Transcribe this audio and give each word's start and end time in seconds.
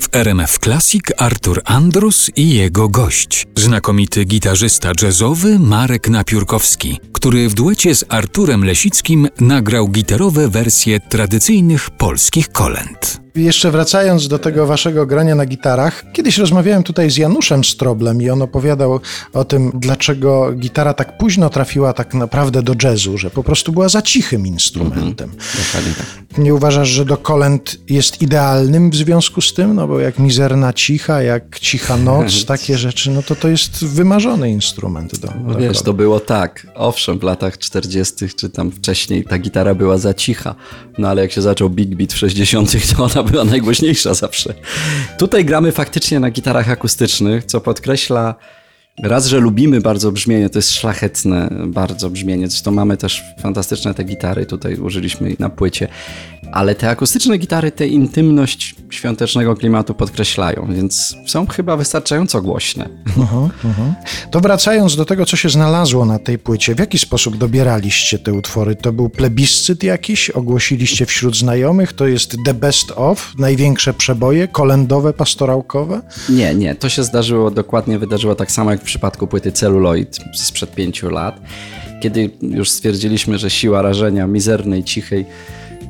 W 0.00 0.08
RMF 0.12 0.58
Classic 0.58 1.02
Artur 1.16 1.62
Andrus 1.64 2.30
i 2.36 2.54
jego 2.54 2.88
gość, 2.88 3.46
znakomity 3.56 4.24
gitarzysta 4.24 4.92
jazzowy 5.02 5.58
Marek 5.58 6.08
Napiórkowski, 6.08 7.00
który 7.12 7.48
w 7.48 7.54
duecie 7.54 7.94
z 7.94 8.04
Arturem 8.08 8.64
Lesickim 8.64 9.28
nagrał 9.40 9.88
gitarowe 9.88 10.48
wersje 10.48 11.00
tradycyjnych 11.00 11.90
polskich 11.90 12.48
kolęd. 12.48 13.19
Jeszcze 13.34 13.70
wracając 13.70 14.28
do 14.28 14.38
tego 14.38 14.66
waszego 14.66 15.06
grania 15.06 15.34
na 15.34 15.46
gitarach, 15.46 16.04
kiedyś 16.12 16.38
rozmawiałem 16.38 16.82
tutaj 16.82 17.10
z 17.10 17.16
Januszem 17.16 17.64
Stroblem 17.64 18.22
i 18.22 18.30
on 18.30 18.42
opowiadał 18.42 19.00
o 19.32 19.44
tym, 19.44 19.72
dlaczego 19.74 20.52
gitara 20.52 20.94
tak 20.94 21.18
późno 21.18 21.50
trafiła 21.50 21.92
tak 21.92 22.14
naprawdę 22.14 22.62
do 22.62 22.74
jazzu, 22.82 23.18
że 23.18 23.30
po 23.30 23.42
prostu 23.44 23.72
była 23.72 23.88
za 23.88 24.02
cichym 24.02 24.46
instrumentem. 24.46 25.30
Dokładnie 25.66 25.92
tak. 25.98 26.38
Nie 26.38 26.54
uważasz, 26.54 26.88
że 26.88 27.04
do 27.04 27.16
kolęd 27.16 27.76
jest 27.88 28.22
idealnym 28.22 28.90
w 28.90 28.94
związku 28.94 29.40
z 29.40 29.54
tym? 29.54 29.74
No 29.74 29.86
bo 29.88 30.00
jak 30.00 30.18
mizerna 30.18 30.72
cicha, 30.72 31.22
jak 31.22 31.58
cicha 31.58 31.96
noc, 31.96 32.44
takie 32.46 32.78
rzeczy, 32.78 33.10
no 33.10 33.22
to 33.22 33.34
to 33.36 33.48
jest 33.48 33.84
wymarzony 33.84 34.50
instrument 34.50 35.18
do, 35.18 35.28
No 35.44 35.52
do 35.52 35.58
wiesz, 35.58 35.68
kolęd. 35.68 35.82
to 35.82 35.92
było 35.92 36.20
tak. 36.20 36.66
Owszem, 36.74 37.18
w 37.18 37.22
latach 37.22 37.58
40. 37.58 38.14
czy 38.36 38.50
tam 38.50 38.70
wcześniej 38.70 39.24
ta 39.24 39.38
gitara 39.38 39.74
była 39.74 39.98
za 39.98 40.14
cicha, 40.14 40.54
no 40.98 41.08
ale 41.08 41.22
jak 41.22 41.32
się 41.32 41.42
zaczął 41.42 41.70
Big 41.70 41.94
Beat 41.96 42.12
w 42.12 42.16
60., 42.16 42.70
to 42.96 43.04
ona 43.04 43.19
była 43.22 43.44
najgłośniejsza 43.44 44.14
zawsze. 44.14 44.54
Tutaj 45.18 45.44
gramy 45.44 45.72
faktycznie 45.72 46.20
na 46.20 46.30
gitarach 46.30 46.70
akustycznych, 46.70 47.44
co 47.44 47.60
podkreśla 47.60 48.34
raz, 49.02 49.26
że 49.26 49.38
lubimy 49.38 49.80
bardzo 49.80 50.12
brzmienie, 50.12 50.50
to 50.50 50.58
jest 50.58 50.72
szlachetne 50.72 51.48
bardzo 51.66 52.10
brzmienie. 52.10 52.48
Zresztą 52.48 52.70
mamy 52.70 52.96
też 52.96 53.22
fantastyczne 53.38 53.94
te 53.94 54.04
gitary, 54.04 54.46
tutaj 54.46 54.74
użyliśmy 54.74 55.36
na 55.38 55.48
płycie, 55.48 55.88
ale 56.52 56.74
te 56.74 56.90
akustyczne 56.90 57.38
gitary 57.38 57.72
tę 57.72 57.86
intymność 57.86 58.74
świątecznego 58.90 59.56
klimatu 59.56 59.94
podkreślają, 59.94 60.68
więc 60.74 61.16
są 61.26 61.46
chyba 61.46 61.76
wystarczająco 61.76 62.42
głośne. 62.42 62.88
Mhm, 63.16 63.50
mhm. 63.64 63.94
To 64.30 64.40
wracając 64.40 64.96
do 64.96 65.04
tego, 65.04 65.26
co 65.26 65.36
się 65.36 65.48
znalazło 65.48 66.04
na 66.04 66.18
tej 66.18 66.38
płycie, 66.38 66.74
w 66.74 66.78
jaki 66.78 66.98
sposób 66.98 67.36
dobieraliście 67.36 68.18
te 68.18 68.32
utwory? 68.32 68.76
To 68.76 68.92
był 68.92 69.08
plebiscyt 69.08 69.82
jakiś? 69.82 70.30
Ogłosiliście 70.30 71.06
wśród 71.06 71.36
znajomych? 71.36 71.92
To 71.92 72.06
jest 72.06 72.36
the 72.44 72.54
best 72.54 72.92
of? 72.96 73.32
Największe 73.38 73.94
przeboje? 73.94 74.48
Kolędowe, 74.48 75.12
pastorałkowe? 75.12 76.02
Nie, 76.28 76.54
nie. 76.54 76.74
To 76.74 76.88
się 76.88 77.02
zdarzyło, 77.02 77.50
dokładnie 77.50 77.98
wydarzyło 77.98 78.34
tak 78.34 78.50
samo 78.50 78.70
jak 78.70 78.80
w 78.80 78.84
przypadku 78.84 79.26
płyty 79.26 79.52
Celluloid 79.52 80.18
sprzed 80.34 80.74
pięciu 80.74 81.10
lat, 81.10 81.40
kiedy 82.00 82.30
już 82.42 82.70
stwierdziliśmy, 82.70 83.38
że 83.38 83.50
siła 83.50 83.82
rażenia 83.82 84.26
mizernej, 84.26 84.84
cichej 84.84 85.26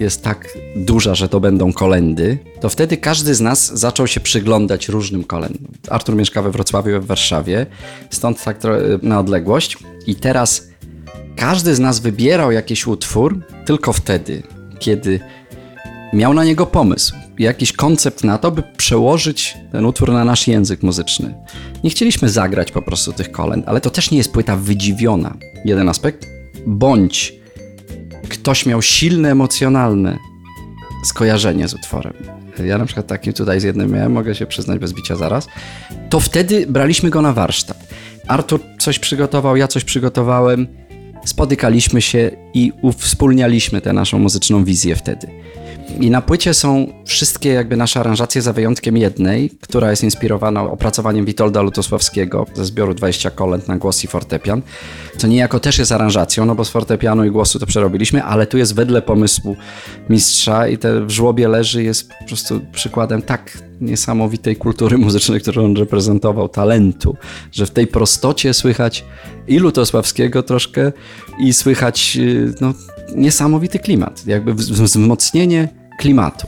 jest 0.00 0.22
tak 0.22 0.58
duża, 0.76 1.14
że 1.14 1.28
to 1.28 1.40
będą 1.40 1.72
kolendy, 1.72 2.38
to 2.60 2.68
wtedy 2.68 2.96
każdy 2.96 3.34
z 3.34 3.40
nas 3.40 3.78
zaczął 3.78 4.06
się 4.06 4.20
przyglądać 4.20 4.88
różnym 4.88 5.24
kolendom. 5.24 5.72
Artur 5.88 6.16
mieszka 6.16 6.42
we 6.42 6.50
Wrocławiu, 6.50 6.92
we 6.92 7.00
Warszawie, 7.00 7.66
stąd 8.10 8.44
tak 8.44 8.60
na 9.02 9.20
odległość 9.20 9.78
i 10.06 10.14
teraz 10.14 10.68
każdy 11.36 11.74
z 11.74 11.80
nas 11.80 11.98
wybierał 11.98 12.52
jakiś 12.52 12.86
utwór 12.86 13.40
tylko 13.64 13.92
wtedy, 13.92 14.42
kiedy 14.78 15.20
miał 16.12 16.34
na 16.34 16.44
niego 16.44 16.66
pomysł, 16.66 17.14
jakiś 17.38 17.72
koncept 17.72 18.24
na 18.24 18.38
to, 18.38 18.50
by 18.50 18.62
przełożyć 18.76 19.56
ten 19.72 19.86
utwór 19.86 20.12
na 20.12 20.24
nasz 20.24 20.48
język 20.48 20.82
muzyczny. 20.82 21.34
Nie 21.84 21.90
chcieliśmy 21.90 22.28
zagrać 22.28 22.72
po 22.72 22.82
prostu 22.82 23.12
tych 23.12 23.32
kolęd, 23.32 23.68
ale 23.68 23.80
to 23.80 23.90
też 23.90 24.10
nie 24.10 24.18
jest 24.18 24.32
płyta 24.32 24.56
wydziwiona. 24.56 25.36
Jeden 25.64 25.88
aspekt, 25.88 26.26
bądź 26.66 27.37
ktoś 28.28 28.66
miał 28.66 28.82
silne 28.82 29.30
emocjonalne 29.30 30.18
skojarzenie 31.04 31.68
z 31.68 31.74
utworem. 31.74 32.14
Ja 32.64 32.78
na 32.78 32.84
przykład 32.84 33.06
taki 33.06 33.32
tutaj 33.32 33.60
z 33.60 33.62
jednym 33.62 33.92
miałem, 33.92 34.12
mogę 34.12 34.34
się 34.34 34.46
przyznać 34.46 34.78
bez 34.78 34.92
bicia 34.92 35.16
zaraz. 35.16 35.48
To 36.10 36.20
wtedy 36.20 36.66
braliśmy 36.66 37.10
go 37.10 37.22
na 37.22 37.32
warsztat. 37.32 37.88
Artur 38.26 38.60
coś 38.78 38.98
przygotował, 38.98 39.56
ja 39.56 39.68
coś 39.68 39.84
przygotowałem, 39.84 40.66
spotykaliśmy 41.24 42.02
się 42.02 42.30
i 42.54 42.72
uwspólnialiśmy 42.82 43.80
tę 43.80 43.92
naszą 43.92 44.18
muzyczną 44.18 44.64
wizję 44.64 44.96
wtedy. 44.96 45.28
I 46.00 46.10
na 46.10 46.22
płycie 46.22 46.54
są 46.54 46.86
wszystkie 47.04 47.48
jakby 47.48 47.76
nasze 47.76 48.00
aranżacje 48.00 48.42
za 48.42 48.52
wyjątkiem 48.52 48.96
jednej, 48.96 49.50
która 49.60 49.90
jest 49.90 50.04
inspirowana 50.04 50.62
opracowaniem 50.62 51.24
Witolda 51.24 51.62
Lutosławskiego 51.62 52.46
ze 52.54 52.64
zbioru 52.64 52.94
20 52.94 53.30
kolęd 53.30 53.68
na 53.68 53.76
głos 53.76 54.04
i 54.04 54.06
fortepian, 54.06 54.62
co 55.16 55.26
niejako 55.26 55.60
też 55.60 55.78
jest 55.78 55.92
aranżacją, 55.92 56.44
no 56.44 56.54
bo 56.54 56.64
z 56.64 56.70
fortepianu 56.70 57.24
i 57.24 57.30
głosu 57.30 57.58
to 57.58 57.66
przerobiliśmy, 57.66 58.24
ale 58.24 58.46
tu 58.46 58.58
jest 58.58 58.74
wedle 58.74 59.02
pomysłu 59.02 59.56
mistrza 60.10 60.68
i 60.68 60.78
te 60.78 61.04
w 61.04 61.10
żłobie 61.10 61.48
leży 61.48 61.82
jest 61.82 62.08
po 62.18 62.24
prostu 62.24 62.60
przykładem 62.72 63.22
tak 63.22 63.58
niesamowitej 63.80 64.56
kultury 64.56 64.98
muzycznej, 64.98 65.40
którą 65.40 65.64
on 65.64 65.76
reprezentował, 65.76 66.48
talentu, 66.48 67.16
że 67.52 67.66
w 67.66 67.70
tej 67.70 67.86
prostocie 67.86 68.54
słychać 68.54 69.04
i 69.48 69.58
Lutosławskiego 69.58 70.42
troszkę 70.42 70.92
i 71.40 71.52
słychać 71.52 72.16
y, 72.20 72.54
no, 72.60 72.74
niesamowity 73.16 73.78
klimat, 73.78 74.26
jakby 74.26 74.54
wz- 74.54 74.82
wzmocnienie 74.82 75.68
klimatu. 75.98 76.46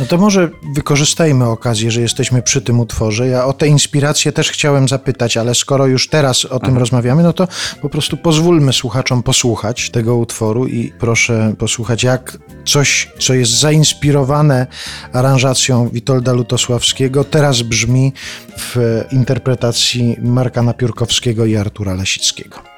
No 0.00 0.06
to 0.06 0.18
może 0.18 0.50
wykorzystajmy 0.74 1.48
okazję, 1.48 1.90
że 1.90 2.00
jesteśmy 2.00 2.42
przy 2.42 2.62
tym 2.62 2.80
utworze. 2.80 3.28
Ja 3.28 3.44
o 3.44 3.52
te 3.52 3.68
inspiracje 3.68 4.32
też 4.32 4.50
chciałem 4.50 4.88
zapytać, 4.88 5.36
ale 5.36 5.54
skoro 5.54 5.86
już 5.86 6.08
teraz 6.08 6.44
o 6.44 6.60
tym 6.60 6.78
rozmawiamy, 6.78 7.22
no 7.22 7.32
to 7.32 7.48
po 7.82 7.88
prostu 7.88 8.16
pozwólmy 8.16 8.72
słuchaczom 8.72 9.22
posłuchać 9.22 9.90
tego 9.90 10.16
utworu 10.16 10.66
i 10.66 10.92
proszę 10.98 11.54
posłuchać, 11.58 12.02
jak 12.02 12.38
coś, 12.66 13.10
co 13.18 13.34
jest 13.34 13.52
zainspirowane 13.60 14.66
aranżacją 15.12 15.88
Witolda 15.88 16.32
Lutosławskiego, 16.32 17.24
teraz 17.24 17.62
brzmi 17.62 18.12
w 18.58 19.04
interpretacji 19.12 20.16
Marka 20.22 20.62
Napiórkowskiego 20.62 21.46
i 21.46 21.56
Artura 21.56 21.94
Lesickiego. 21.94 22.71